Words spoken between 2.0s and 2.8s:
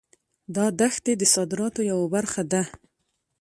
برخه ده.